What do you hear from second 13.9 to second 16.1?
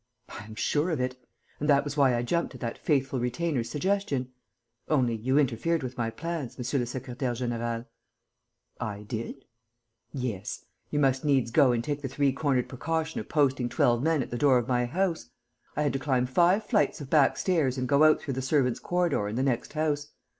men at the door of my house. I had to